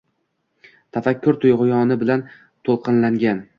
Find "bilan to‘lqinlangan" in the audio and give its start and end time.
2.07-3.47